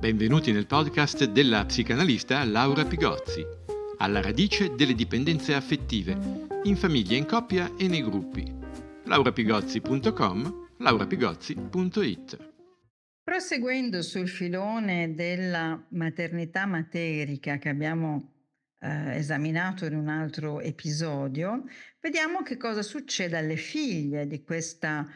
Benvenuti 0.00 0.50
nel 0.50 0.66
podcast 0.66 1.24
della 1.26 1.64
psicanalista 1.64 2.42
Laura 2.42 2.84
Pigozzi, 2.84 3.46
alla 3.98 4.20
radice 4.20 4.74
delle 4.74 4.94
dipendenze 4.94 5.54
affettive, 5.54 6.18
in 6.64 6.74
famiglia, 6.74 7.16
in 7.16 7.26
coppia 7.26 7.70
e 7.78 7.86
nei 7.86 8.02
gruppi. 8.02 8.52
laurapigozzi.com, 9.04 10.68
laurapigozzi.it 10.78 12.48
Proseguendo 13.22 14.02
sul 14.02 14.28
filone 14.28 15.14
della 15.14 15.80
maternità 15.90 16.66
materica 16.66 17.58
che 17.58 17.68
abbiamo 17.68 18.32
eh, 18.80 19.14
esaminato 19.14 19.84
in 19.84 19.94
un 19.94 20.08
altro 20.08 20.58
episodio, 20.58 21.62
vediamo 22.00 22.42
che 22.42 22.56
cosa 22.56 22.82
succede 22.82 23.38
alle 23.38 23.54
figlie 23.54 24.26
di 24.26 24.42
questa 24.42 25.06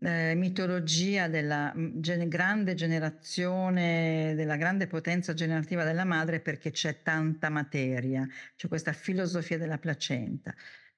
eh, 0.00 0.34
mitologia 0.34 1.28
della 1.28 1.72
mm, 1.76 2.00
gen- 2.00 2.28
grande 2.28 2.74
generazione, 2.74 4.34
della 4.36 4.56
grande 4.56 4.86
potenza 4.86 5.34
generativa 5.34 5.84
della 5.84 6.04
madre 6.04 6.40
perché 6.40 6.70
c'è 6.70 7.02
tanta 7.02 7.48
materia, 7.48 8.26
c'è 8.56 8.68
questa 8.68 8.92
filosofia 8.92 9.58
della 9.58 9.78
placenta. 9.78 10.54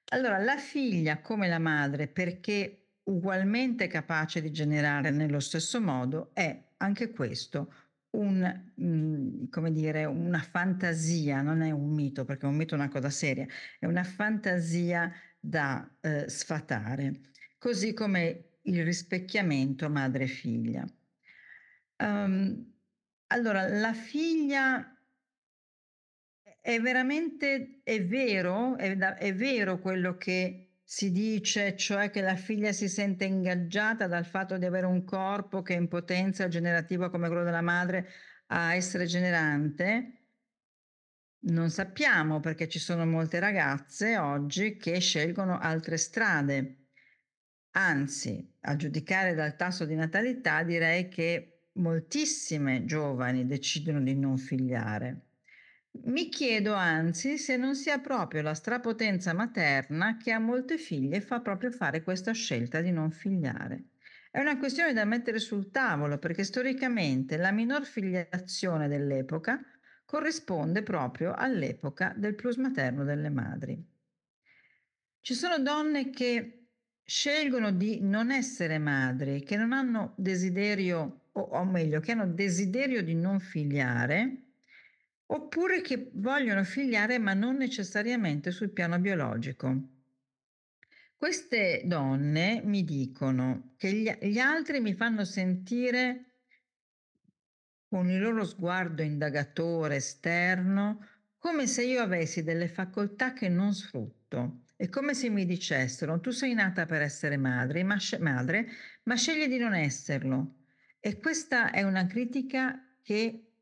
Allora, 0.09 0.37
la 0.37 0.57
figlia 0.57 1.19
come 1.19 1.47
la 1.47 1.59
madre, 1.59 2.07
perché 2.07 2.87
ugualmente 3.03 3.87
capace 3.87 4.41
di 4.41 4.51
generare 4.51 5.11
nello 5.11 5.39
stesso 5.39 5.81
modo, 5.81 6.31
è 6.33 6.63
anche 6.77 7.11
questo 7.11 7.73
un, 8.11 8.39
mh, 8.75 8.85
mm, 8.85 9.49
come 9.49 9.71
dire, 9.71 10.05
una 10.05 10.39
fantasia, 10.39 11.41
non 11.41 11.61
è 11.61 11.71
un 11.71 11.89
mito, 11.93 12.25
perché 12.25 12.45
un 12.45 12.55
mito 12.55 12.75
è 12.75 12.77
una 12.77 12.89
cosa 12.89 13.09
seria, 13.09 13.45
è 13.79 13.85
una 13.85 14.03
fantasia 14.03 15.11
da 15.39 15.89
eh, 16.01 16.29
sfatare, 16.29 17.19
così 17.57 17.93
come 17.93 18.46
il 18.67 18.83
rispecchiamento 18.83 19.89
madre-figlia. 19.89 20.85
Um, 21.97 22.73
allora, 23.27 23.67
la 23.67 23.93
figlia 23.93 24.97
è 26.61 26.79
veramente, 26.79 27.81
è 27.83 28.05
vero, 28.05 28.77
è, 28.77 28.95
da, 28.95 29.15
è 29.17 29.33
vero 29.33 29.79
quello 29.79 30.17
che 30.17 30.79
si 30.83 31.11
dice, 31.11 31.75
cioè 31.75 32.09
che 32.09 32.21
la 32.21 32.35
figlia 32.35 32.71
si 32.71 32.87
sente 32.87 33.25
ingaggiata 33.25 34.07
dal 34.07 34.25
fatto 34.25 34.57
di 34.57 34.65
avere 34.65 34.85
un 34.85 35.03
corpo 35.03 35.61
che 35.61 35.73
è 35.73 35.77
in 35.77 35.89
potenza 35.89 36.47
generativa 36.47 37.09
come 37.09 37.27
quello 37.27 37.43
della 37.43 37.61
madre 37.61 38.07
a 38.47 38.73
essere 38.73 39.05
generante. 39.05 40.13
Non 41.39 41.69
sappiamo 41.69 42.39
perché 42.39 42.67
ci 42.67 42.79
sono 42.79 43.05
molte 43.05 43.39
ragazze 43.39 44.17
oggi 44.17 44.77
che 44.77 44.99
scelgono 44.99 45.57
altre 45.57 45.97
strade. 45.97 46.86
Anzi, 47.79 48.55
a 48.61 48.75
giudicare 48.75 49.35
dal 49.35 49.55
tasso 49.55 49.85
di 49.85 49.93
natalità, 49.93 50.63
direi 50.63 51.09
che 51.09 51.67
moltissime 51.73 52.85
giovani 52.85 53.45
decidono 53.45 54.01
di 54.01 54.15
non 54.15 54.39
figliare. 54.39 55.25
Mi 56.05 56.27
chiedo 56.29 56.73
anzi 56.73 57.37
se 57.37 57.55
non 57.55 57.75
sia 57.75 57.99
proprio 57.99 58.41
la 58.41 58.55
strapotenza 58.55 59.33
materna 59.33 60.17
che 60.17 60.31
a 60.31 60.39
molte 60.39 60.79
figlie 60.79 61.21
fa 61.21 61.39
proprio 61.39 61.69
fare 61.69 62.01
questa 62.01 62.31
scelta 62.31 62.81
di 62.81 62.89
non 62.89 63.11
figliare. 63.11 63.89
È 64.31 64.39
una 64.39 64.57
questione 64.57 64.93
da 64.93 65.05
mettere 65.05 65.37
sul 65.37 65.69
tavolo 65.69 66.17
perché 66.17 66.43
storicamente 66.43 67.37
la 67.37 67.51
minor 67.51 67.85
filiazione 67.85 68.87
dell'epoca 68.87 69.63
corrisponde 70.03 70.81
proprio 70.81 71.31
all'epoca 71.31 72.11
del 72.17 72.33
plus 72.33 72.55
materno 72.55 73.03
delle 73.03 73.29
madri. 73.29 73.79
Ci 75.21 75.33
sono 75.35 75.59
donne 75.59 76.09
che 76.09 76.66
scelgono 77.09 77.71
di 77.71 78.01
non 78.01 78.31
essere 78.31 78.77
madri, 78.79 79.41
che 79.41 79.55
non 79.55 79.71
hanno 79.71 80.13
desiderio, 80.17 81.29
o, 81.31 81.39
o 81.39 81.63
meglio, 81.63 82.01
che 82.01 82.11
hanno 82.11 82.27
desiderio 82.27 83.01
di 83.01 83.15
non 83.15 83.39
figliare, 83.39 84.41
oppure 85.27 85.79
che 85.79 86.11
vogliono 86.15 86.65
figliare 86.65 87.17
ma 87.17 87.33
non 87.33 87.55
necessariamente 87.55 88.51
sul 88.51 88.71
piano 88.71 88.99
biologico. 88.99 89.73
Queste 91.15 91.83
donne 91.85 92.61
mi 92.65 92.83
dicono 92.83 93.73
che 93.77 93.93
gli, 93.93 94.11
gli 94.21 94.37
altri 94.37 94.81
mi 94.81 94.93
fanno 94.93 95.23
sentire 95.23 96.25
con 97.87 98.09
il 98.09 98.19
loro 98.19 98.43
sguardo 98.43 99.01
indagatore 99.01 99.95
esterno 99.95 101.07
come 101.37 101.67
se 101.67 101.85
io 101.85 102.01
avessi 102.01 102.43
delle 102.43 102.67
facoltà 102.67 103.31
che 103.31 103.47
non 103.47 103.73
sfrutto 103.73 104.65
è 104.77 104.89
come 104.89 105.15
se 105.15 105.29
mi 105.29 105.45
dicessero, 105.45 106.19
tu 106.19 106.29
sei 106.29 106.53
nata 106.53 106.85
per 106.85 107.01
essere 107.01 107.35
madre 107.35 107.83
ma, 107.83 107.97
madre, 108.19 108.67
ma 109.03 109.15
scegli 109.15 109.47
di 109.47 109.57
non 109.57 109.73
esserlo. 109.73 110.65
E 110.99 111.17
questa 111.17 111.71
è 111.71 111.81
una 111.81 112.05
critica 112.05 112.79
che 113.01 113.53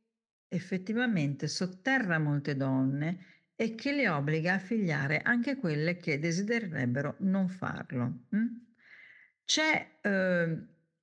effettivamente 0.49 1.47
sotterra 1.47 2.19
molte 2.19 2.57
donne 2.57 3.25
e 3.55 3.75
che 3.75 3.93
le 3.93 4.09
obbliga 4.09 4.55
a 4.55 4.59
figliare 4.59 5.21
anche 5.21 5.55
quelle 5.55 5.95
che 5.95 6.19
desidererebbero 6.19 7.15
non 7.19 7.47
farlo. 7.47 8.25
Hm? 8.31 8.47
C'è 9.45 9.99
eh, 10.01 10.57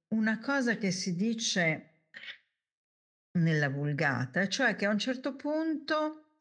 una 0.08 0.38
cosa 0.40 0.76
che 0.76 0.90
si 0.90 1.16
dice 1.16 1.88
nella 3.38 3.70
vulgata, 3.70 4.46
cioè 4.46 4.76
che 4.76 4.84
a 4.84 4.90
un 4.90 4.98
certo 4.98 5.36
punto 5.36 6.34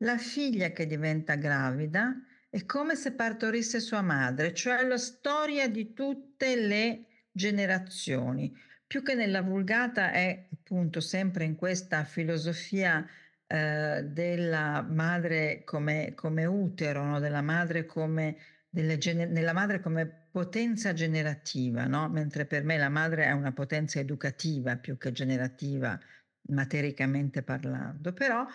la 0.00 0.18
figlia 0.18 0.72
che 0.72 0.86
diventa 0.86 1.36
gravida 1.36 2.14
è 2.56 2.64
come 2.64 2.94
se 2.94 3.12
partorisse 3.12 3.80
sua 3.80 4.00
madre, 4.00 4.54
cioè 4.54 4.82
la 4.86 4.96
storia 4.96 5.68
di 5.68 5.92
tutte 5.92 6.56
le 6.56 7.04
generazioni. 7.30 8.50
Più 8.86 9.02
che 9.02 9.12
nella 9.12 9.42
vulgata 9.42 10.10
è 10.10 10.48
appunto 10.50 11.00
sempre 11.00 11.44
in 11.44 11.54
questa 11.54 12.04
filosofia 12.04 13.06
eh, 13.46 14.02
della 14.06 14.80
madre 14.80 15.64
come, 15.64 16.14
come 16.14 16.46
utero, 16.46 17.04
no? 17.04 17.20
della 17.20 17.42
madre 17.42 17.84
come, 17.84 18.38
gener- 18.70 19.28
nella 19.28 19.52
madre 19.52 19.80
come 19.80 20.28
potenza 20.30 20.94
generativa, 20.94 21.84
no? 21.84 22.08
mentre 22.08 22.46
per 22.46 22.64
me 22.64 22.78
la 22.78 22.88
madre 22.88 23.26
è 23.26 23.32
una 23.32 23.52
potenza 23.52 24.00
educativa 24.00 24.78
più 24.78 24.96
che 24.96 25.12
generativa, 25.12 26.00
matericamente 26.48 27.42
parlando. 27.42 28.14
Però 28.14 28.46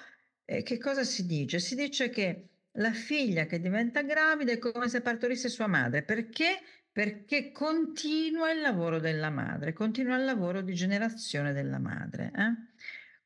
eh, 0.44 0.64
che 0.64 0.80
cosa 0.80 1.04
si 1.04 1.28
dice? 1.28 1.60
Si 1.60 1.76
dice 1.76 2.10
che 2.10 2.51
la 2.74 2.92
figlia 2.92 3.46
che 3.46 3.60
diventa 3.60 4.02
gravida 4.04 4.52
è 4.52 4.58
come 4.58 4.88
se 4.88 5.02
partorisse 5.02 5.50
sua 5.50 5.68
madre. 5.68 6.04
Perché? 6.04 6.62
Perché 6.92 7.52
continua 7.52 8.52
il 8.52 8.62
lavoro 8.62 9.00
della 9.00 9.30
madre, 9.30 9.74
continua 9.74 10.18
il 10.18 10.26
lavoro 10.26 10.62
di 10.62 10.74
generazione 10.74 11.54
della 11.54 11.80
madre. 11.80 12.32
Eh? 12.36 12.72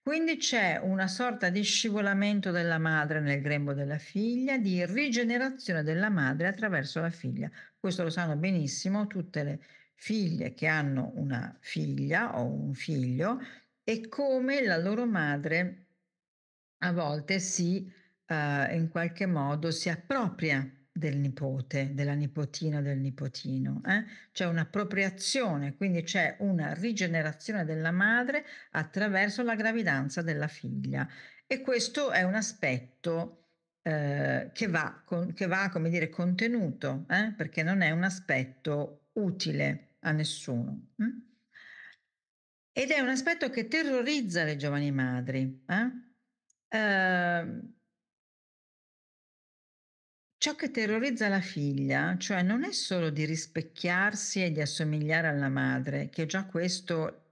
Quindi 0.01 0.38
c'è 0.38 0.78
una 0.78 1.07
sorta 1.07 1.50
di 1.50 1.63
scivolamento 1.63 2.51
della 2.51 2.78
madre 2.78 3.22
nel 3.22 3.41
grembo 3.41 3.73
della 3.73 3.97
figlia, 3.97 4.57
di 4.59 4.85
rigenerazione 4.85 5.81
della 5.81 6.09
madre 6.09 6.47
attraverso 6.47 7.01
la 7.01 7.09
figlia. 7.09 7.50
Questo 7.79 8.03
lo 8.03 8.12
sanno 8.12 8.35
benissimo 8.35 9.07
tutte 9.07 9.44
le 9.44 9.59
figlie 9.95 10.53
che 10.53 10.67
hanno 10.67 11.12
una 11.16 11.57
figlia 11.59 12.38
o 12.38 12.45
un 12.45 12.75
figlio 12.75 13.39
e 13.83 14.07
come 14.07 14.63
la 14.63 14.77
loro 14.77 15.07
madre 15.07 15.85
a 16.79 16.91
volte 16.91 17.39
si 17.39 17.91
eh, 18.28 18.75
in 18.75 18.90
qualche 18.90 19.25
modo 19.25 19.72
si 19.72 19.90
appropria 19.90 20.69
del 20.97 21.18
nipote, 21.18 21.94
della 21.94 22.13
nipotina, 22.13 22.81
del 22.81 23.00
nipotino. 23.00 23.81
Eh? 23.86 24.06
C'è 24.31 24.46
un'appropriazione, 24.46 25.75
quindi 25.75 26.03
c'è 26.03 26.38
una 26.40 26.74
rigenerazione 26.74 27.66
della 27.66 27.91
madre 27.91 28.46
attraverso 28.72 29.44
la 29.44 29.56
gravidanza 29.56 30.22
della 30.22 30.47
figlia. 30.47 31.06
E 31.46 31.62
questo 31.62 32.12
è 32.12 32.24
un 32.24 32.34
aspetto 32.34 33.50
eh, 33.81 34.52
che, 34.53 34.68
va 34.68 35.02
con, 35.06 35.34
che 35.34 35.47
va, 35.47 35.69
come 35.69 35.90
dire, 35.90 36.09
contenuto, 36.09 37.06
eh? 37.09 37.34
perché 37.36 37.62
non 37.62 37.81
è 37.81 37.92
un 37.92 38.03
aspetto 38.03 39.09
utile 39.13 39.97
a 40.00 40.12
nessuno. 40.12 40.94
Hm? 40.96 41.24
Ed 42.72 42.90
è 42.92 43.00
un 43.00 43.09
aspetto 43.09 43.50
che 43.50 43.68
terrorizza 43.68 44.44
le 44.45 44.56
giovani 44.56 44.92
madri. 44.92 45.63
Eh? 45.68 46.04
Ciò 50.45 50.53
che 50.53 50.69
terrorizza 50.69 51.27
la 51.27 51.42
figlia, 51.42 52.18
cioè 52.19 52.44
non 52.44 52.63
è 52.63 52.71
solo 52.71 53.09
di 53.09 53.25
rispecchiarsi 53.25 54.44
e 54.44 54.51
di 54.51 54.62
assomigliare 54.62 55.27
alla 55.27 55.50
madre, 55.50 56.09
che 56.09 56.27
già 56.27 56.45
questo 56.45 57.31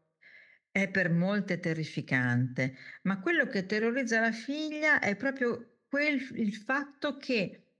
è 0.72 0.90
per 0.90 1.12
molte 1.12 1.60
terrificante, 1.60 2.76
ma 3.04 3.20
quello 3.20 3.46
che 3.46 3.68
terrorizza 3.68 4.20
la 4.20 4.32
figlia 4.32 4.98
è 4.98 5.16
proprio 5.16 5.82
quel, 5.88 6.28
il 6.34 6.56
fatto 6.56 7.18
che 7.18 7.76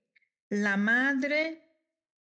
la 0.50 0.76
madre 0.76 1.78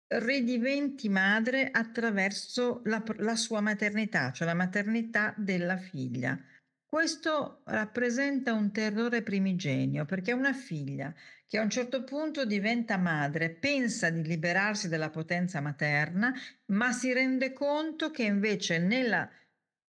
ridiventi 0.07 1.11
madre 1.11 1.69
attraverso 1.71 2.81
la, 2.85 3.05
la 3.19 3.37
sua 3.37 3.61
maternità, 3.61 4.33
cioè 4.33 4.47
la 4.47 4.55
maternità 4.55 5.35
della 5.37 5.77
figlia. 5.77 6.43
Questo 6.87 7.61
rappresenta 7.67 8.55
un 8.55 8.73
terrore 8.73 9.23
primigenio 9.23 10.07
perché 10.07 10.33
una 10.33 10.55
figlia 10.55 11.15
che 11.53 11.59
a 11.59 11.63
un 11.63 11.69
certo 11.69 12.03
punto 12.03 12.47
diventa 12.47 12.97
madre 12.97 13.51
pensa 13.51 14.09
di 14.09 14.23
liberarsi 14.23 14.89
dalla 14.89 15.11
potenza 15.11 15.61
materna, 15.61 16.33
ma 16.69 16.93
si 16.93 17.13
rende 17.13 17.53
conto 17.53 18.11
che 18.11 18.23
invece 18.23 18.79
nella 18.79 19.29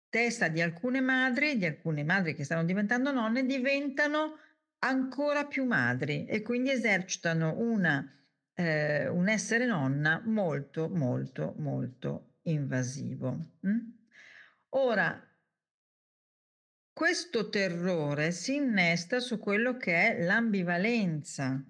testa 0.10 0.48
di 0.48 0.60
alcune 0.60 1.02
madri, 1.02 1.60
di 1.60 1.68
alcune 1.68 2.04
madri 2.04 2.34
che 2.34 2.46
stanno 2.46 2.64
diventando 2.64 3.12
nonne, 3.12 3.46
diventano 3.46 4.40
ancora 4.80 5.46
più 5.46 5.66
madri 5.66 6.26
e 6.26 6.42
quindi 6.42 6.72
esercitano 6.72 7.54
una, 7.60 8.12
eh, 8.56 9.08
un 9.08 9.30
essere 9.30 9.68
nonna 9.68 10.20
molto, 10.26 10.90
molto, 10.90 11.54
molto 11.60 12.38
invasivo. 12.46 13.38
Mm? 13.68 13.78
Ora, 14.70 15.31
questo 16.94 17.50
terrore 17.50 18.32
si 18.32 18.56
innesta 18.56 19.20
su 19.20 19.40
quello 19.40 19.78
che 19.78 19.94
è 20.16 20.24
l'ambivalenza 20.24 21.64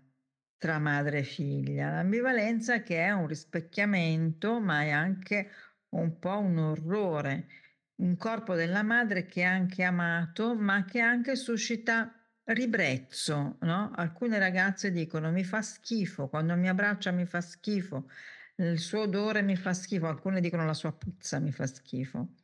tra 0.58 0.78
madre 0.80 1.20
e 1.20 1.24
figlia, 1.24 1.92
l'ambivalenza 1.92 2.84
che 2.84 2.98
è 3.04 3.12
un 3.12 3.28
rispecchiamento, 3.28 4.60
ma 4.60 4.82
è 4.84 4.90
anche 4.92 5.50
un 5.90 6.20
po' 6.20 6.38
un 6.40 6.58
orrore, 6.58 7.48
un 7.96 8.16
corpo 8.18 8.56
della 8.56 8.84
madre 8.84 9.26
che 9.26 9.42
è 9.42 9.46
anche 9.46 9.84
amato, 9.84 10.56
ma 10.56 10.86
che 10.86 11.00
anche 11.00 11.36
suscita 11.36 12.14
ribrezzo, 12.46 13.58
no? 13.62 13.92
Alcune 13.96 14.40
ragazze 14.40 14.92
dicono 14.92 15.32
mi 15.32 15.44
fa 15.44 15.62
schifo, 15.62 16.28
quando 16.30 16.56
mi 16.56 16.70
abbraccia 16.70 17.12
mi 17.12 17.26
fa 17.26 17.42
schifo, 17.42 18.10
il 18.58 18.80
suo 18.80 19.02
odore 19.02 19.42
mi 19.42 19.56
fa 19.56 19.74
schifo, 19.74 20.08
alcune 20.08 20.42
dicono 20.42 20.66
la 20.66 20.74
sua 20.74 20.92
puzza 20.94 21.40
mi 21.40 21.52
fa 21.52 21.66
schifo. 21.68 22.36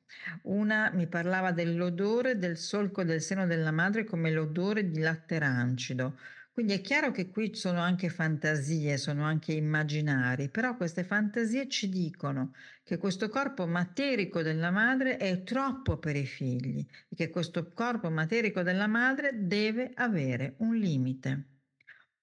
Una 0.44 0.90
mi 0.94 1.08
parlava 1.08 1.52
dell'odore 1.52 2.38
del 2.38 2.58
solco 2.58 3.04
del 3.04 3.22
seno 3.22 3.46
della 3.46 3.72
madre 3.72 4.04
come 4.04 4.32
l'odore 4.32 4.90
di 4.90 5.00
latte 5.00 5.38
rancido. 5.40 6.18
Quindi 6.52 6.74
è 6.74 6.82
chiaro 6.82 7.12
che 7.12 7.30
qui 7.30 7.54
sono 7.54 7.82
anche 7.82 8.10
fantasie, 8.10 8.98
sono 8.98 9.24
anche 9.24 9.54
immaginari, 9.54 10.50
però 10.50 10.76
queste 10.76 11.04
fantasie 11.04 11.68
ci 11.68 11.88
dicono 11.88 12.54
che 12.84 12.98
questo 12.98 13.30
corpo 13.30 13.68
materico 13.68 14.42
della 14.42 14.72
madre 14.72 15.18
è 15.18 15.44
troppo 15.44 15.98
per 15.98 16.16
i 16.16 16.26
figli 16.26 16.84
e 17.10 17.16
che 17.16 17.30
questo 17.30 17.72
corpo 17.74 18.10
materico 18.10 18.64
della 18.64 18.88
madre 18.88 19.32
deve 19.36 19.92
avere 19.94 20.56
un 20.60 20.76
limite. 20.76 21.46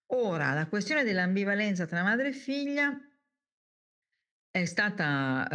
Ora, 0.07 0.53
la 0.53 0.67
questione 0.67 1.05
dell'ambivalenza 1.05 1.87
tra 1.87 2.03
madre 2.03 2.29
e 2.29 2.33
figlia 2.33 2.99
è 4.55 4.67
stata, 4.67 5.49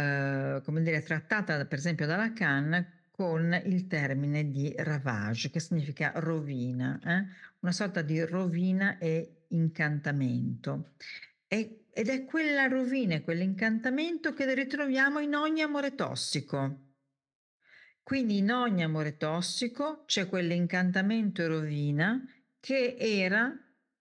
eh, 0.58 0.60
come 0.62 0.82
dire, 0.82 1.02
trattata 1.02 1.64
per 1.64 1.78
esempio 1.78 2.04
da 2.04 2.16
Lacan 2.16 2.86
con 3.10 3.58
il 3.64 3.86
termine 3.86 4.50
di 4.50 4.74
ravage, 4.76 5.48
che 5.48 5.58
significa 5.58 6.12
rovina, 6.16 7.00
eh? 7.02 7.24
una 7.60 7.72
sorta 7.72 8.02
di 8.02 8.22
rovina 8.22 8.98
e 8.98 9.46
incantamento. 9.48 10.92
E, 11.48 11.86
ed 11.94 12.08
è 12.08 12.26
quella 12.26 12.66
rovina 12.66 13.14
e 13.14 13.22
quell'incantamento 13.22 14.34
che 14.34 14.52
ritroviamo 14.52 15.18
in 15.18 15.34
ogni 15.34 15.62
amore 15.62 15.94
tossico. 15.94 16.90
Quindi 18.02 18.36
in 18.36 18.52
ogni 18.52 18.82
amore 18.82 19.16
tossico 19.16 20.04
c'è 20.04 20.28
quell'incantamento 20.28 21.40
e 21.40 21.46
rovina 21.46 22.22
che 22.60 22.96
era 22.98 23.50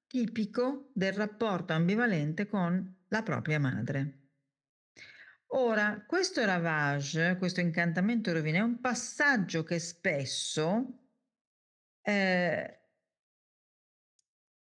tipico 0.08 0.90
del 0.94 1.14
rapporto 1.14 1.72
ambivalente 1.72 2.48
con 2.48 2.98
la 3.08 3.24
propria 3.24 3.62
madre. 3.62 4.20
Ora, 5.52 6.04
questo 6.06 6.46
ravage, 6.46 7.36
questo 7.38 7.60
incantamento 7.60 8.32
rovina, 8.32 8.60
è 8.60 8.62
un 8.62 8.80
passaggio 8.80 9.64
che 9.64 9.80
spesso, 9.80 11.08
eh, 12.02 12.80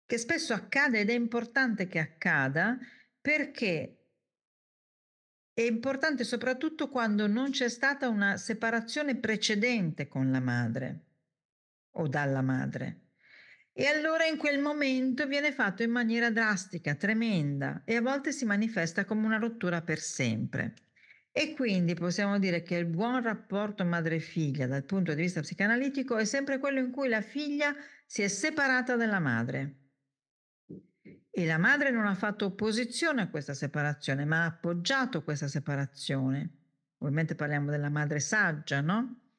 che 0.06 0.18
spesso 0.18 0.54
accade 0.54 1.00
ed 1.00 1.10
è 1.10 1.14
importante 1.14 1.88
che 1.88 1.98
accada 1.98 2.78
perché 3.20 3.98
è 5.52 5.62
importante 5.62 6.22
soprattutto 6.22 6.88
quando 6.88 7.26
non 7.26 7.50
c'è 7.50 7.68
stata 7.68 8.08
una 8.08 8.36
separazione 8.36 9.16
precedente 9.16 10.06
con 10.06 10.30
la 10.30 10.40
madre 10.40 11.06
o 11.96 12.06
dalla 12.06 12.42
madre. 12.42 13.07
E 13.80 13.86
allora 13.86 14.24
in 14.24 14.38
quel 14.38 14.58
momento 14.58 15.28
viene 15.28 15.52
fatto 15.52 15.84
in 15.84 15.92
maniera 15.92 16.32
drastica, 16.32 16.96
tremenda 16.96 17.82
e 17.84 17.94
a 17.94 18.00
volte 18.00 18.32
si 18.32 18.44
manifesta 18.44 19.04
come 19.04 19.24
una 19.24 19.38
rottura 19.38 19.82
per 19.82 20.00
sempre. 20.00 20.74
E 21.30 21.54
quindi 21.54 21.94
possiamo 21.94 22.40
dire 22.40 22.64
che 22.64 22.74
il 22.74 22.86
buon 22.86 23.22
rapporto 23.22 23.84
madre-figlia 23.84 24.66
dal 24.66 24.82
punto 24.82 25.14
di 25.14 25.22
vista 25.22 25.42
psicanalitico 25.42 26.16
è 26.16 26.24
sempre 26.24 26.58
quello 26.58 26.80
in 26.80 26.90
cui 26.90 27.08
la 27.08 27.20
figlia 27.20 27.72
si 28.04 28.22
è 28.22 28.26
separata 28.26 28.96
dalla 28.96 29.20
madre. 29.20 29.76
E 31.30 31.46
la 31.46 31.58
madre 31.58 31.92
non 31.92 32.06
ha 32.06 32.16
fatto 32.16 32.46
opposizione 32.46 33.22
a 33.22 33.30
questa 33.30 33.54
separazione, 33.54 34.24
ma 34.24 34.42
ha 34.42 34.46
appoggiato 34.46 35.22
questa 35.22 35.46
separazione. 35.46 36.50
Ovviamente 36.98 37.36
parliamo 37.36 37.70
della 37.70 37.90
madre 37.90 38.18
saggia, 38.18 38.80
no? 38.80 39.34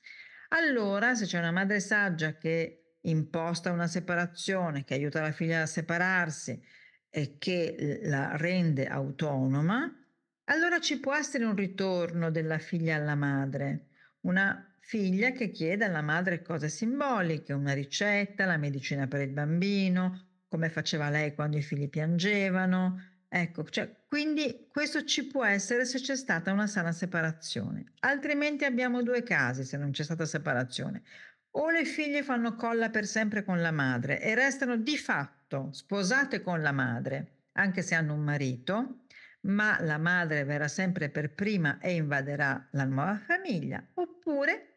Allora, 0.47 1.13
se 1.13 1.25
c'è 1.25 1.39
una 1.39 1.51
madre 1.51 1.81
saggia 1.81 2.38
che 2.38 2.88
imposta 3.01 3.72
una 3.72 3.88
separazione, 3.88 4.84
che 4.84 4.94
aiuta 4.94 5.22
la 5.22 5.31
figlia 5.31 5.62
a 5.62 5.66
separarsi 5.66 6.62
e 7.10 7.38
che 7.38 8.00
la 8.04 8.36
rende 8.36 8.88
autonoma, 8.88 9.92
allora 10.46 10.80
ci 10.80 11.00
può 11.00 11.16
essere 11.16 11.46
un 11.46 11.56
ritorno 11.56 12.31
della 12.31 12.57
figlia 12.57 12.96
alla 12.96 13.16
madre, 13.16 13.88
una 14.22 14.75
figlia 14.80 15.31
che 15.31 15.51
chiede 15.51 15.86
alla 15.86 16.01
madre 16.01 16.42
cose 16.42 16.69
simboliche, 16.69 17.54
una 17.54 17.74
ricetta, 17.74 18.46
la 18.46 18.57
medicina 18.57 19.07
per 19.07 19.22
il 19.22 19.30
bambino, 19.30 20.44
come 20.48 20.69
faceva 20.69 21.10
lei 21.10 21.36
quando 21.36 21.57
i 21.57 21.62
figli 21.62 21.90
piangevano. 21.90 23.18
Ecco, 23.31 23.63
cioè, 23.66 24.06
quindi 24.07 24.66
questo 24.72 25.04
ci 25.04 25.28
può 25.28 25.46
essere 25.46 25.86
se 25.86 26.00
c'è 26.00 26.16
stata 26.16 26.51
una 26.51 26.66
sana 26.66 26.92
separazione. 26.92 27.94
Altrimenti 28.00 28.66
abbiamo 28.66 29.04
due 29.04 29.22
casi 29.22 29.63
se 29.63 29.78
non 29.78 29.92
c'è 29.92 30.04
stata 30.04 30.25
separazione. 30.25 31.04
O 31.51 31.69
le 31.69 31.86
figlie 31.86 32.24
fanno 32.24 32.56
colla 32.56 32.90
per 32.90 33.06
sempre 33.06 33.44
con 33.44 33.62
la 33.62 33.72
madre 33.72 34.22
e 34.22 34.36
restano 34.36 34.78
di 34.78 34.98
fatto 34.98 35.72
sposate 35.72 36.42
con 36.42 36.62
la 36.62 36.72
madre, 36.72 37.48
anche 37.54 37.81
se 37.81 37.96
hanno 37.96 38.13
un 38.13 38.22
marito, 38.22 39.06
ma 39.42 39.81
la 39.81 39.98
madre 39.98 40.44
verrà 40.44 40.68
sempre 40.68 41.10
per 41.10 41.34
prima 41.34 41.80
e 41.80 41.94
invaderà 41.94 42.68
la 42.72 42.84
nuova 42.86 43.18
famiglia, 43.18 43.84
oppure 43.96 44.69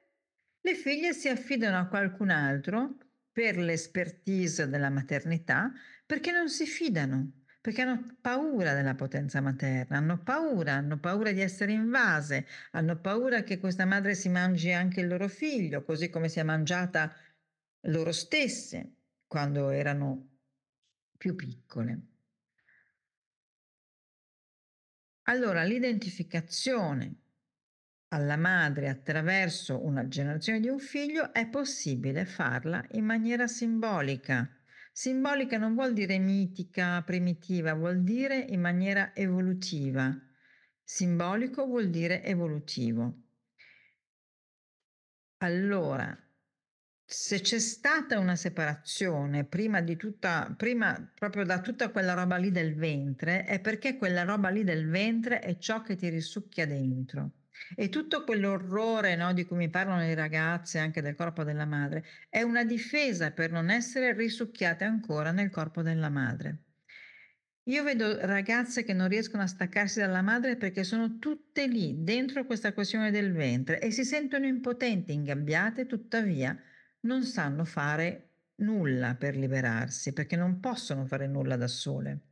le 0.60 0.74
figlie 0.74 1.12
si 1.12 1.28
affidano 1.28 1.78
a 1.78 1.86
qualcun 1.86 2.30
altro 2.30 2.96
per 3.32 3.56
l'espertise 3.56 4.69
della 4.69 4.90
maternità 4.90 5.72
perché 6.06 6.30
non 6.30 6.48
si 6.48 6.66
fidano 6.66 7.41
perché 7.62 7.82
hanno 7.82 8.16
paura 8.20 8.74
della 8.74 8.96
potenza 8.96 9.40
materna, 9.40 9.96
hanno 9.96 10.18
paura, 10.18 10.72
hanno 10.74 10.98
paura 10.98 11.30
di 11.30 11.40
essere 11.40 11.70
invase, 11.70 12.44
hanno 12.72 13.00
paura 13.00 13.44
che 13.44 13.60
questa 13.60 13.84
madre 13.84 14.16
si 14.16 14.28
mangi 14.28 14.72
anche 14.72 15.00
il 15.00 15.06
loro 15.06 15.28
figlio, 15.28 15.84
così 15.84 16.10
come 16.10 16.28
si 16.28 16.40
è 16.40 16.42
mangiata 16.42 17.14
loro 17.82 18.10
stesse 18.10 18.96
quando 19.28 19.70
erano 19.70 20.38
più 21.16 21.36
piccole. 21.36 22.00
Allora 25.26 25.62
l'identificazione 25.62 27.14
alla 28.08 28.36
madre 28.36 28.88
attraverso 28.88 29.84
una 29.84 30.08
generazione 30.08 30.58
di 30.58 30.69
un 30.69 30.81
figlio 30.81 31.32
è 31.32 31.46
possibile 31.46 32.24
farla 32.24 32.84
in 32.90 33.04
maniera 33.04 33.46
simbolica 33.46 34.50
Simbolica 34.94 35.56
non 35.56 35.75
vuol 35.75 35.94
dire 35.94 36.19
mitica, 36.19 37.03
primitiva, 37.03 37.72
vuol 37.72 38.03
dire 38.03 38.37
in 38.37 38.61
maniera 38.61 39.15
evolutiva. 39.15 40.15
Simbolico 40.84 41.65
vuol 41.65 41.89
dire 41.89 42.22
evolutivo. 42.22 43.22
Allora, 45.39 46.15
se 47.05 47.41
c'è 47.41 47.58
stata 47.58 48.19
una 48.19 48.37
separazione 48.37 49.44
prima 49.44 49.81
di 49.81 49.96
tutta, 49.96 50.55
prima 50.56 51.11
proprio 51.19 51.44
da 51.44 51.63
tutta 51.63 51.91
quella 51.91 52.13
roba 52.13 52.37
lì 52.37 52.51
del 52.51 52.75
ventre, 52.75 53.44
è 53.44 53.61
perché 53.61 53.96
quella 53.96 54.25
roba 54.25 54.51
lì 54.51 54.63
del 54.63 54.89
ventre 54.89 55.41
è 55.41 55.56
ciò 55.56 55.81
che 55.81 55.96
ti 55.96 56.11
risucchia 56.11 56.67
dentro. 56.67 57.42
E 57.74 57.88
tutto 57.88 58.24
quell'orrore 58.24 59.16
no, 59.16 59.32
di 59.32 59.44
cui 59.44 59.56
mi 59.56 59.68
parlano 59.68 60.00
le 60.00 60.14
ragazze, 60.14 60.78
anche 60.78 61.02
del 61.02 61.14
corpo 61.14 61.44
della 61.44 61.66
madre, 61.66 62.04
è 62.28 62.42
una 62.42 62.64
difesa 62.64 63.30
per 63.30 63.50
non 63.50 63.70
essere 63.70 64.12
risucchiate 64.14 64.84
ancora 64.84 65.30
nel 65.32 65.50
corpo 65.50 65.82
della 65.82 66.08
madre. 66.08 66.64
Io 67.66 67.84
vedo 67.84 68.18
ragazze 68.26 68.82
che 68.82 68.92
non 68.92 69.08
riescono 69.08 69.42
a 69.42 69.46
staccarsi 69.46 70.00
dalla 70.00 70.22
madre 70.22 70.56
perché 70.56 70.82
sono 70.82 71.18
tutte 71.18 71.66
lì, 71.68 72.02
dentro 72.02 72.44
questa 72.44 72.72
questione 72.72 73.10
del 73.12 73.32
ventre, 73.32 73.80
e 73.80 73.90
si 73.92 74.04
sentono 74.04 74.46
impotenti, 74.46 75.12
ingabbiate, 75.12 75.86
tuttavia 75.86 76.60
non 77.00 77.22
sanno 77.22 77.64
fare 77.64 78.30
nulla 78.56 79.14
per 79.14 79.36
liberarsi, 79.36 80.12
perché 80.12 80.36
non 80.36 80.58
possono 80.60 81.06
fare 81.06 81.26
nulla 81.28 81.56
da 81.56 81.68
sole. 81.68 82.31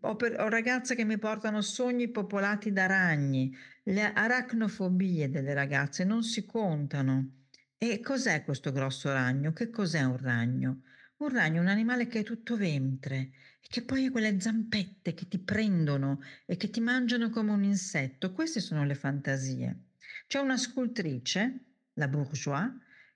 Ho, 0.00 0.16
per, 0.16 0.40
ho 0.40 0.48
ragazze 0.48 0.94
che 0.94 1.04
mi 1.04 1.18
portano 1.18 1.60
sogni 1.60 2.08
popolati 2.08 2.72
da 2.72 2.86
ragni, 2.86 3.54
le 3.84 4.12
aracnofobie 4.12 5.30
delle 5.30 5.54
ragazze 5.54 6.04
non 6.04 6.22
si 6.22 6.44
contano. 6.44 7.44
E 7.78 8.00
cos'è 8.00 8.44
questo 8.44 8.72
grosso 8.72 9.12
ragno? 9.12 9.52
Che 9.52 9.70
cos'è 9.70 10.02
un 10.02 10.16
ragno? 10.16 10.82
Un 11.18 11.28
ragno 11.28 11.58
è 11.58 11.60
un 11.60 11.68
animale 11.68 12.06
che 12.06 12.20
è 12.20 12.22
tutto 12.24 12.56
ventre 12.56 13.30
e 13.60 13.66
che 13.68 13.82
poi 13.82 14.06
ha 14.06 14.10
quelle 14.10 14.40
zampette 14.40 15.14
che 15.14 15.28
ti 15.28 15.38
prendono 15.38 16.20
e 16.44 16.56
che 16.56 16.70
ti 16.70 16.80
mangiano 16.80 17.30
come 17.30 17.52
un 17.52 17.62
insetto. 17.62 18.32
Queste 18.32 18.60
sono 18.60 18.84
le 18.84 18.94
fantasie. 18.94 19.84
C'è 20.26 20.38
una 20.40 20.56
scultrice, 20.56 21.64
la 21.94 22.08
bourgeois, 22.08 22.70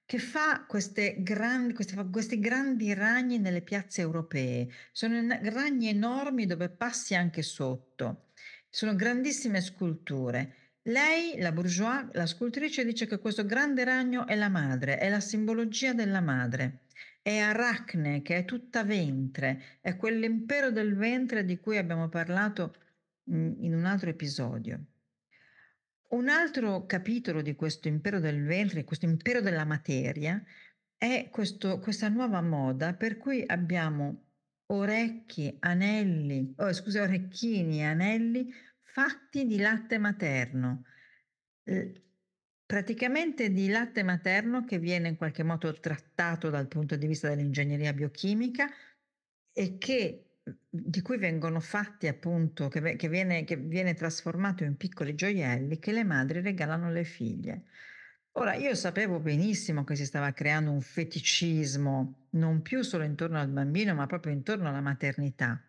che 0.07 0.19
fa 0.19 0.65
queste 0.67 1.17
grandi, 1.19 1.75
questi, 1.75 1.97
questi 2.11 2.39
grandi 2.39 2.95
ragni 2.95 3.39
nelle 3.39 3.61
piazze 3.61 4.01
europee. 4.01 4.69
Sono 4.93 5.21
ragni 5.43 5.89
enormi 5.89 6.47
dove 6.47 6.69
passi 6.71 7.17
anche 7.17 7.43
sotto. 7.43 8.29
Sono 8.71 8.95
grandissime 8.95 9.61
sculture. 9.61 10.55
Lei, 10.83 11.39
la 11.41 11.51
bourgeois, 11.51 12.07
la 12.13 12.27
scultrice, 12.27 12.85
dice 12.85 13.07
che 13.07 13.19
questo 13.19 13.45
grande 13.45 13.83
ragno 13.83 14.27
è 14.29 14.37
la 14.37 14.49
madre, 14.49 14.99
è 14.99 15.09
la 15.09 15.19
simbologia 15.21 15.93
della 15.93 16.21
madre. 16.21 16.83
È 17.21 17.39
Aracne, 17.39 18.23
che 18.23 18.37
è 18.37 18.45
tutta 18.45 18.85
ventre, 18.85 19.81
è 19.81 19.97
quell'impero 19.97 20.71
del 20.71 20.95
ventre 20.95 21.45
di 21.45 21.59
cui 21.59 21.77
abbiamo 21.77 22.09
parlato 22.09 22.77
mm, 23.29 23.55
in 23.65 23.75
un 23.75 23.85
altro 23.85 24.11
episodio. 24.11 24.81
Un 26.09 26.29
altro 26.29 26.87
capitolo 26.87 27.43
di 27.43 27.55
questo 27.57 27.89
impero 27.89 28.21
del 28.21 28.45
ventre, 28.45 28.85
questo 28.85 29.07
impero 29.07 29.41
della 29.41 29.65
materia, 29.65 30.43
è 30.97 31.29
questo, 31.31 31.79
questa 31.81 32.09
nuova 32.09 32.41
moda 32.41 32.95
per 32.95 33.19
cui 33.19 33.43
abbiamo 33.47 34.25
orecchi, 34.67 35.57
anelli, 35.61 36.55
oh, 36.57 36.73
scusa, 36.73 37.03
orecchini 37.03 37.81
e 37.81 37.85
anelli 37.85 38.53
fatti 38.83 39.47
di 39.47 39.59
latte 39.59 39.99
materno. 39.99 40.85
praticamente 42.65 43.51
di 43.51 43.69
latte 43.69 44.03
materno 44.03 44.65
che 44.65 44.79
viene 44.79 45.09
in 45.09 45.17
qualche 45.17 45.43
modo 45.43 45.73
trattato 45.79 46.51
dal 46.51 46.69
punto 46.69 46.97
di 46.97 47.07
vista 47.07 47.29
dell'ingegneria 47.29 47.93
biochimica 47.93 48.69
e 49.53 49.79
che 49.79 50.26
di 50.69 51.03
cui 51.03 51.19
vengono 51.19 51.59
fatti 51.61 52.07
appunto, 52.07 52.69
che, 52.69 52.97
che, 52.97 53.09
viene, 53.09 53.45
che 53.45 53.57
viene 53.57 53.95
trasformato 53.95 54.63
in 54.63 54.77
piccoli 54.77 55.15
gioielli 55.15 55.79
che 55.79 55.93
le 55.93 56.05
madri 56.05 56.41
regalano 56.41 56.87
alle 56.87 57.05
figlie. 57.05 57.65
Ora, 58.33 58.55
io 58.55 58.75
sapevo 58.75 59.19
benissimo 59.19 59.83
che 59.83 59.97
si 59.97 60.05
stava 60.05 60.33
creando 60.33 60.71
un 60.71 60.83
feticismo, 60.83 62.27
non 62.31 62.61
più 62.61 62.83
solo 62.83 63.03
intorno 63.03 63.41
al 63.41 63.49
bambino, 63.49 63.95
ma 63.95 64.07
proprio 64.07 64.33
intorno 64.33 64.69
alla 64.69 64.83
maternità. 64.83 65.61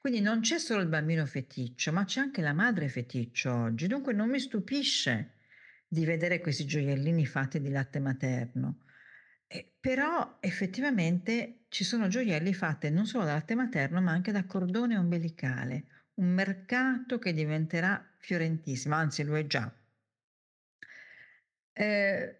Quindi 0.00 0.20
non 0.20 0.40
c'è 0.40 0.58
solo 0.58 0.80
il 0.80 0.88
bambino 0.88 1.24
feticcio, 1.26 1.92
ma 1.92 2.04
c'è 2.04 2.20
anche 2.20 2.42
la 2.42 2.52
madre 2.52 2.88
feticcio 2.88 3.54
oggi. 3.54 3.86
Dunque 3.86 4.12
non 4.12 4.28
mi 4.28 4.40
stupisce 4.40 5.34
di 5.86 6.04
vedere 6.04 6.40
questi 6.40 6.66
gioiellini 6.66 7.24
fatti 7.24 7.60
di 7.60 7.70
latte 7.70 8.00
materno. 8.00 8.82
Eh, 9.46 9.76
però 9.80 10.38
effettivamente 10.40 11.57
ci 11.68 11.84
sono 11.84 12.08
gioielli 12.08 12.54
fatti 12.54 12.90
non 12.90 13.06
solo 13.06 13.24
da 13.24 13.34
latte 13.34 13.54
materno, 13.54 14.00
ma 14.00 14.12
anche 14.12 14.32
da 14.32 14.44
cordone 14.44 14.96
ombelicale, 14.96 15.84
un 16.14 16.28
mercato 16.28 17.18
che 17.18 17.32
diventerà 17.32 18.04
fiorentissimo, 18.18 18.94
anzi 18.94 19.22
lo 19.24 19.36
è 19.36 19.46
già. 19.46 19.72
Eh, 21.72 22.38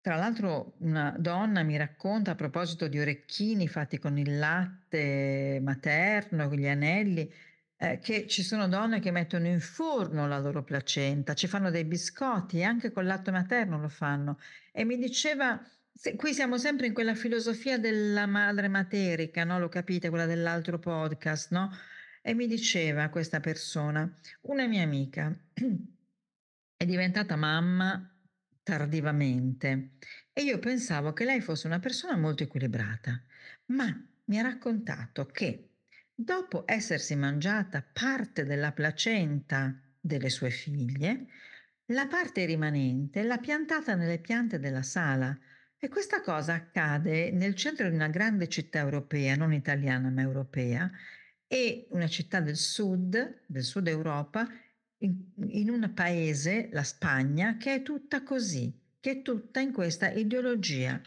tra 0.00 0.16
l'altro 0.16 0.76
una 0.78 1.14
donna 1.18 1.62
mi 1.62 1.76
racconta 1.76 2.30
a 2.30 2.34
proposito 2.34 2.88
di 2.88 2.98
orecchini 2.98 3.68
fatti 3.68 3.98
con 3.98 4.16
il 4.16 4.38
latte 4.38 5.60
materno, 5.62 6.48
con 6.48 6.56
gli 6.56 6.68
anelli, 6.68 7.30
eh, 7.76 7.98
che 7.98 8.26
ci 8.26 8.42
sono 8.42 8.68
donne 8.68 9.00
che 9.00 9.10
mettono 9.10 9.46
in 9.46 9.60
forno 9.60 10.26
la 10.26 10.38
loro 10.38 10.62
placenta, 10.62 11.34
ci 11.34 11.46
fanno 11.48 11.70
dei 11.70 11.84
biscotti 11.84 12.62
anche 12.62 12.92
col 12.92 13.06
latte 13.06 13.30
materno 13.30 13.78
lo 13.78 13.88
fanno. 13.88 14.38
E 14.72 14.84
mi 14.84 14.96
diceva 14.96 15.60
se, 15.92 16.16
qui 16.16 16.32
siamo 16.32 16.58
sempre 16.58 16.86
in 16.86 16.94
quella 16.94 17.14
filosofia 17.14 17.78
della 17.78 18.26
madre 18.26 18.68
materica, 18.68 19.44
no? 19.44 19.58
Lo 19.58 19.68
capite, 19.68 20.08
quella 20.08 20.26
dell'altro 20.26 20.78
podcast, 20.78 21.50
no? 21.52 21.70
E 22.22 22.34
mi 22.34 22.46
diceva 22.46 23.08
questa 23.08 23.40
persona, 23.40 24.10
una 24.42 24.66
mia 24.66 24.82
amica, 24.82 25.34
è 26.76 26.84
diventata 26.84 27.36
mamma 27.36 28.10
tardivamente 28.62 29.92
e 30.32 30.42
io 30.42 30.58
pensavo 30.58 31.12
che 31.12 31.24
lei 31.24 31.40
fosse 31.40 31.66
una 31.66 31.80
persona 31.80 32.16
molto 32.16 32.42
equilibrata, 32.42 33.22
ma 33.66 33.86
mi 34.24 34.38
ha 34.38 34.42
raccontato 34.42 35.26
che 35.26 35.70
dopo 36.14 36.64
essersi 36.66 37.16
mangiata 37.16 37.82
parte 37.82 38.44
della 38.44 38.72
placenta 38.72 39.78
delle 40.00 40.30
sue 40.30 40.50
figlie, 40.50 41.26
la 41.86 42.06
parte 42.06 42.44
rimanente 42.44 43.22
l'ha 43.22 43.38
piantata 43.38 43.94
nelle 43.94 44.18
piante 44.18 44.58
della 44.58 44.82
sala 44.82 45.36
e 45.82 45.88
questa 45.88 46.20
cosa 46.20 46.52
accade 46.52 47.30
nel 47.30 47.54
centro 47.54 47.88
di 47.88 47.94
una 47.94 48.08
grande 48.08 48.48
città 48.48 48.80
europea, 48.80 49.34
non 49.34 49.54
italiana 49.54 50.10
ma 50.10 50.20
europea, 50.20 50.90
e 51.46 51.86
una 51.90 52.06
città 52.06 52.40
del 52.40 52.56
sud, 52.56 53.40
del 53.46 53.62
sud 53.62 53.88
Europa, 53.88 54.46
in, 54.98 55.16
in 55.48 55.70
un 55.70 55.90
paese, 55.94 56.68
la 56.72 56.82
Spagna, 56.82 57.56
che 57.56 57.76
è 57.76 57.82
tutta 57.82 58.22
così, 58.22 58.78
che 59.00 59.10
è 59.10 59.22
tutta 59.22 59.60
in 59.60 59.72
questa 59.72 60.10
ideologia 60.10 61.00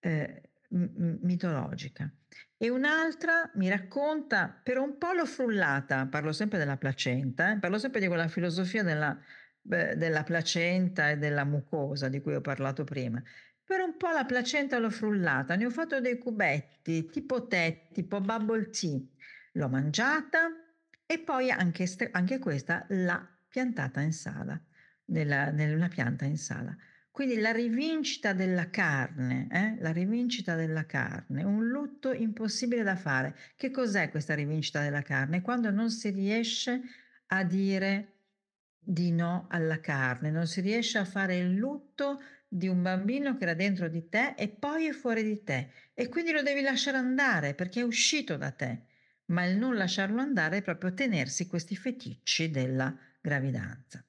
eh, 0.00 0.42
mitologica. 0.68 2.12
E 2.58 2.68
un'altra 2.68 3.50
mi 3.54 3.70
racconta, 3.70 4.48
per 4.62 4.76
un 4.76 4.98
po' 4.98 5.12
l'ho 5.12 5.24
frullata, 5.24 6.06
parlo 6.06 6.32
sempre 6.32 6.58
della 6.58 6.76
placenta, 6.76 7.52
eh, 7.52 7.58
parlo 7.58 7.78
sempre 7.78 8.00
di 8.00 8.08
quella 8.08 8.28
filosofia 8.28 8.82
della, 8.82 9.18
eh, 9.70 9.96
della 9.96 10.22
placenta 10.22 11.08
e 11.08 11.16
della 11.16 11.44
mucosa 11.44 12.08
di 12.08 12.20
cui 12.20 12.34
ho 12.34 12.42
parlato 12.42 12.84
prima, 12.84 13.22
per 13.68 13.80
un 13.80 13.98
po' 13.98 14.08
la 14.08 14.24
placenta 14.24 14.78
l'ho 14.78 14.88
frullata, 14.88 15.54
ne 15.54 15.66
ho 15.66 15.70
fatto 15.70 16.00
dei 16.00 16.16
cubetti, 16.16 17.04
tipo 17.10 17.46
tè, 17.46 17.88
tipo 17.92 18.18
bubble 18.18 18.70
tea. 18.70 18.98
L'ho 19.52 19.68
mangiata 19.68 20.48
e 21.04 21.18
poi 21.18 21.50
anche, 21.50 21.86
anche 22.12 22.38
questa 22.38 22.86
l'ha 22.88 23.28
piantata 23.46 24.00
in 24.00 24.14
sala, 24.14 24.58
nella, 25.08 25.50
nella 25.50 25.88
pianta 25.88 26.24
in 26.24 26.38
sala. 26.38 26.74
Quindi 27.10 27.40
la 27.40 27.52
rivincita 27.52 28.32
della 28.32 28.70
carne, 28.70 29.48
eh? 29.50 29.76
la 29.82 29.92
rivincita 29.92 30.54
della 30.54 30.86
carne, 30.86 31.42
un 31.42 31.68
lutto 31.68 32.14
impossibile 32.14 32.82
da 32.82 32.96
fare. 32.96 33.36
Che 33.54 33.70
cos'è 33.70 34.08
questa 34.08 34.34
rivincita 34.34 34.80
della 34.80 35.02
carne? 35.02 35.42
Quando 35.42 35.70
non 35.70 35.90
si 35.90 36.08
riesce 36.08 36.80
a 37.26 37.44
dire 37.44 38.14
di 38.78 39.12
no 39.12 39.46
alla 39.50 39.80
carne, 39.80 40.30
non 40.30 40.46
si 40.46 40.62
riesce 40.62 40.96
a 40.96 41.04
fare 41.04 41.36
il 41.36 41.54
lutto 41.54 42.18
di 42.48 42.66
un 42.66 42.82
bambino 42.82 43.36
che 43.36 43.42
era 43.42 43.54
dentro 43.54 43.88
di 43.88 44.08
te 44.08 44.34
e 44.36 44.48
poi 44.48 44.86
è 44.86 44.92
fuori 44.92 45.22
di 45.22 45.44
te 45.44 45.70
e 45.92 46.08
quindi 46.08 46.32
lo 46.32 46.42
devi 46.42 46.62
lasciare 46.62 46.96
andare 46.96 47.54
perché 47.54 47.80
è 47.80 47.84
uscito 47.84 48.36
da 48.36 48.50
te. 48.50 48.82
Ma 49.26 49.44
il 49.44 49.58
non 49.58 49.76
lasciarlo 49.76 50.20
andare 50.20 50.58
è 50.58 50.62
proprio 50.62 50.94
tenersi 50.94 51.46
questi 51.46 51.76
feticci 51.76 52.50
della 52.50 52.96
gravidanza. 53.20 54.02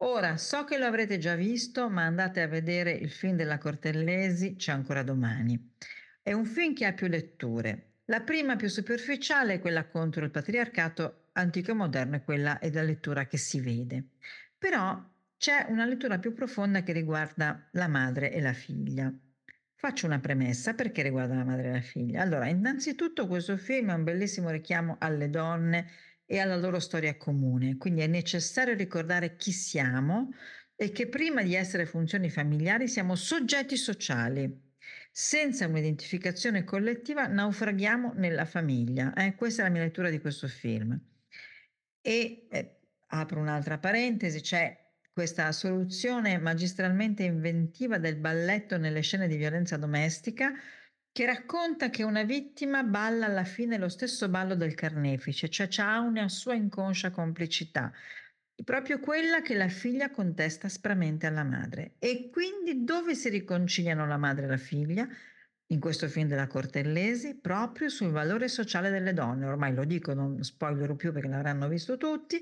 Ora, 0.00 0.36
so 0.36 0.64
che 0.64 0.78
lo 0.78 0.86
avrete 0.86 1.18
già 1.18 1.34
visto, 1.34 1.88
ma 1.90 2.04
andate 2.04 2.40
a 2.40 2.48
vedere 2.48 2.92
il 2.92 3.10
film 3.10 3.36
della 3.36 3.58
Cortellesi, 3.58 4.56
c'è 4.56 4.72
ancora 4.72 5.02
domani. 5.02 5.72
È 6.22 6.32
un 6.32 6.44
film 6.44 6.74
che 6.74 6.86
ha 6.86 6.92
più 6.92 7.06
letture. 7.06 7.92
La 8.06 8.20
prima 8.20 8.56
più 8.56 8.68
superficiale 8.68 9.54
è 9.54 9.60
quella 9.60 9.86
contro 9.86 10.24
il 10.24 10.30
patriarcato 10.30 11.28
antico 11.32 11.70
e 11.70 11.74
moderno, 11.74 12.16
e 12.16 12.24
quella 12.24 12.58
è 12.58 12.70
la 12.70 12.82
lettura 12.82 13.26
che 13.26 13.36
si 13.38 13.60
vede. 13.60 14.08
Però 14.58 15.02
c'è 15.38 15.66
una 15.68 15.84
lettura 15.84 16.18
più 16.18 16.32
profonda 16.32 16.82
che 16.82 16.92
riguarda 16.92 17.68
la 17.72 17.88
madre 17.88 18.32
e 18.32 18.40
la 18.40 18.52
figlia. 18.52 19.12
Faccio 19.74 20.06
una 20.06 20.20
premessa 20.20 20.74
perché 20.74 21.02
riguarda 21.02 21.34
la 21.34 21.44
madre 21.44 21.68
e 21.68 21.72
la 21.72 21.80
figlia. 21.80 22.22
Allora, 22.22 22.48
innanzitutto 22.48 23.26
questo 23.26 23.56
film 23.58 23.90
è 23.90 23.94
un 23.94 24.04
bellissimo 24.04 24.50
richiamo 24.50 24.96
alle 24.98 25.28
donne 25.28 25.90
e 26.24 26.38
alla 26.38 26.56
loro 26.56 26.80
storia 26.80 27.16
comune, 27.16 27.76
quindi 27.76 28.00
è 28.00 28.06
necessario 28.06 28.74
ricordare 28.74 29.36
chi 29.36 29.52
siamo 29.52 30.30
e 30.74 30.90
che 30.90 31.08
prima 31.08 31.42
di 31.42 31.54
essere 31.54 31.86
funzioni 31.86 32.30
familiari 32.30 32.88
siamo 32.88 33.14
soggetti 33.14 33.76
sociali. 33.76 34.64
Senza 35.10 35.66
un'identificazione 35.66 36.64
collettiva 36.64 37.26
naufraghiamo 37.26 38.12
nella 38.16 38.44
famiglia. 38.44 39.14
Eh? 39.14 39.34
Questa 39.34 39.62
è 39.62 39.64
la 39.64 39.70
mia 39.70 39.82
lettura 39.82 40.10
di 40.10 40.20
questo 40.20 40.46
film. 40.46 40.98
E 42.00 42.46
eh, 42.50 42.80
apro 43.06 43.40
un'altra 43.40 43.78
parentesi, 43.78 44.40
c'è 44.40 44.85
questa 45.16 45.50
soluzione 45.50 46.36
magistralmente 46.36 47.22
inventiva 47.22 47.96
del 47.96 48.16
balletto 48.16 48.76
nelle 48.76 49.00
scene 49.00 49.26
di 49.26 49.38
violenza 49.38 49.78
domestica 49.78 50.52
che 51.10 51.24
racconta 51.24 51.88
che 51.88 52.02
una 52.02 52.22
vittima 52.22 52.82
balla 52.82 53.24
alla 53.24 53.44
fine 53.44 53.78
lo 53.78 53.88
stesso 53.88 54.28
ballo 54.28 54.54
del 54.54 54.74
carnefice, 54.74 55.48
cioè 55.48 55.70
ha 55.78 56.00
una 56.00 56.28
sua 56.28 56.52
inconscia 56.52 57.10
complicità, 57.12 57.90
proprio 58.62 59.00
quella 59.00 59.40
che 59.40 59.54
la 59.54 59.70
figlia 59.70 60.10
contesta 60.10 60.66
aspramente 60.66 61.26
alla 61.26 61.44
madre. 61.44 61.94
E 61.98 62.28
quindi 62.30 62.84
dove 62.84 63.14
si 63.14 63.30
riconciliano 63.30 64.06
la 64.06 64.18
madre 64.18 64.44
e 64.44 64.48
la 64.48 64.58
figlia? 64.58 65.08
In 65.68 65.80
questo 65.80 66.08
film 66.08 66.28
della 66.28 66.46
Cortellesi, 66.46 67.36
proprio 67.40 67.88
sul 67.88 68.10
valore 68.10 68.48
sociale 68.48 68.90
delle 68.90 69.14
donne. 69.14 69.46
Ormai 69.46 69.72
lo 69.72 69.84
dico, 69.86 70.12
non 70.12 70.42
spoilerò 70.44 70.94
più 70.94 71.10
perché 71.10 71.28
l'avranno 71.28 71.68
visto 71.68 71.96
tutti, 71.96 72.38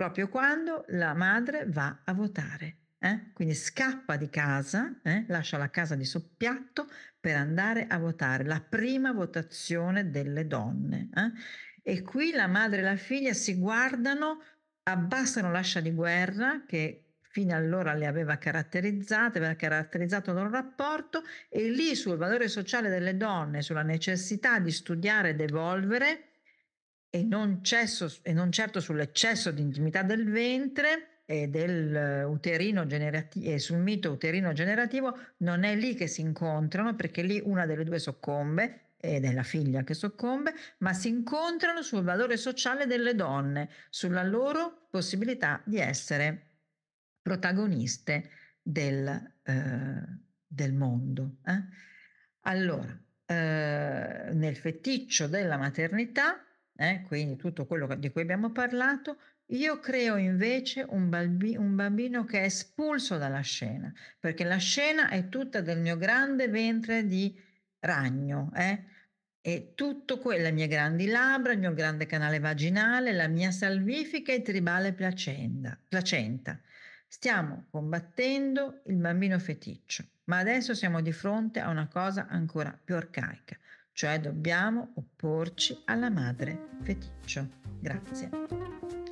proprio 0.00 0.30
quando 0.30 0.86
la 0.88 1.12
madre 1.12 1.66
va 1.68 2.00
a 2.04 2.14
votare. 2.14 2.76
Eh? 2.98 3.32
Quindi 3.34 3.52
scappa 3.52 4.16
di 4.16 4.30
casa, 4.30 4.98
eh? 5.02 5.26
lascia 5.28 5.58
la 5.58 5.68
casa 5.68 5.94
di 5.94 6.06
soppiatto 6.06 6.88
per 7.20 7.36
andare 7.36 7.86
a 7.86 7.98
votare, 7.98 8.44
la 8.44 8.64
prima 8.66 9.12
votazione 9.12 10.08
delle 10.08 10.46
donne. 10.46 11.10
Eh? 11.14 11.92
E 11.92 12.00
qui 12.00 12.32
la 12.32 12.46
madre 12.46 12.78
e 12.78 12.82
la 12.82 12.96
figlia 12.96 13.34
si 13.34 13.58
guardano, 13.58 14.42
abbassano 14.84 15.52
l'ascia 15.52 15.80
di 15.80 15.90
guerra 15.90 16.64
che 16.66 17.16
fino 17.20 17.54
allora 17.54 17.92
le 17.92 18.06
aveva 18.06 18.38
caratterizzate, 18.38 19.36
aveva 19.36 19.54
caratterizzato 19.54 20.30
il 20.30 20.36
loro 20.36 20.48
rapporto 20.48 21.24
e 21.50 21.68
lì 21.68 21.94
sul 21.94 22.16
valore 22.16 22.48
sociale 22.48 22.88
delle 22.88 23.18
donne, 23.18 23.60
sulla 23.60 23.82
necessità 23.82 24.60
di 24.60 24.70
studiare 24.70 25.30
ed 25.30 25.42
evolvere 25.42 26.29
e 27.10 27.24
non, 27.24 27.62
cesso, 27.62 28.10
e 28.22 28.32
non 28.32 28.52
certo 28.52 28.80
sull'eccesso 28.80 29.50
di 29.50 29.60
intimità 29.60 30.02
del 30.02 30.30
ventre 30.30 31.22
e 31.26 31.48
del 31.48 32.24
uterino 32.26 32.86
generativo 32.86 33.50
e 33.50 33.58
sul 33.58 33.78
mito 33.78 34.10
uterino 34.10 34.52
generativo 34.52 35.16
non 35.38 35.64
è 35.64 35.76
lì 35.76 35.94
che 35.94 36.06
si 36.06 36.20
incontrano 36.20 36.94
perché 36.94 37.22
lì 37.22 37.40
una 37.44 37.66
delle 37.66 37.84
due 37.84 37.98
soccombe 37.98 38.90
ed 38.96 39.24
è 39.24 39.32
la 39.32 39.42
figlia 39.42 39.82
che 39.82 39.94
soccombe, 39.94 40.52
ma 40.78 40.92
si 40.92 41.08
incontrano 41.08 41.82
sul 41.82 42.02
valore 42.02 42.36
sociale 42.36 42.86
delle 42.86 43.14
donne, 43.14 43.70
sulla 43.88 44.22
loro 44.22 44.86
possibilità 44.90 45.62
di 45.64 45.78
essere 45.78 46.48
protagoniste 47.22 48.30
del, 48.60 49.08
eh, 49.42 50.02
del 50.46 50.74
mondo. 50.74 51.36
Eh? 51.46 51.62
Allora, 52.42 52.94
eh, 53.24 54.30
nel 54.34 54.56
feticcio 54.56 55.28
della 55.28 55.56
maternità, 55.56 56.44
eh, 56.80 57.02
quindi 57.06 57.36
tutto 57.36 57.66
quello 57.66 57.94
di 57.96 58.10
cui 58.10 58.22
abbiamo 58.22 58.52
parlato, 58.52 59.18
io 59.48 59.80
creo 59.80 60.16
invece 60.16 60.82
un, 60.88 61.10
balbi- 61.10 61.54
un, 61.54 61.76
bambino 61.76 62.24
che 62.24 62.40
è 62.40 62.44
espulso 62.44 63.18
dalla 63.18 63.42
scena, 63.42 63.92
perché 64.18 64.44
la 64.44 64.56
scena 64.56 65.10
è 65.10 65.28
tutta 65.28 65.60
del 65.60 65.78
mio 65.78 65.98
grande 65.98 66.48
ventre 66.48 67.04
di 67.04 67.38
ragno, 67.80 68.50
eh? 68.54 68.82
e 69.42 69.72
tutto 69.74 70.18
quello, 70.18 70.44
le 70.44 70.52
mie 70.52 70.68
grandi 70.68 71.06
labbra, 71.06 71.52
il 71.52 71.58
mio 71.58 71.74
grande 71.74 72.06
canale 72.06 72.38
vaginale, 72.38 73.12
la 73.12 73.28
mia 73.28 73.50
salvifica 73.50 74.32
e 74.32 74.40
tribale 74.40 74.94
placenta. 74.94 75.78
placenta. 75.86 76.58
Stiamo 77.06 77.66
combattendo 77.70 78.80
il 78.86 78.96
bambino 78.96 79.38
feticcio, 79.38 80.06
ma 80.24 80.38
adesso 80.38 80.72
siamo 80.72 81.02
di 81.02 81.12
fronte 81.12 81.60
a 81.60 81.68
una 81.68 81.88
cosa 81.88 82.26
ancora 82.26 82.78
più 82.82 82.96
arcaica, 82.96 83.58
cioè 83.92 84.20
dobbiamo 84.20 84.92
opporci 84.94 85.76
alla 85.86 86.10
madre 86.10 86.68
feticcio. 86.82 87.48
Grazie. 87.80 88.30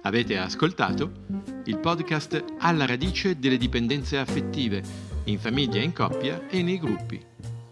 Avete 0.03 0.39
ascoltato 0.39 1.13
il 1.65 1.79
podcast 1.79 2.45
Alla 2.59 2.87
radice 2.87 3.39
delle 3.39 3.57
dipendenze 3.57 4.19
affettive, 4.19 4.83
in 5.25 5.39
famiglia, 5.39 5.81
in 5.81 5.93
coppia 5.93 6.47
e 6.49 6.63
nei 6.63 6.79
gruppi. 6.79 7.23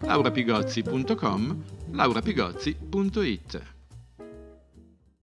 laurapigozzi.com, 0.01 1.63
laurapigozzi.it 1.91 3.75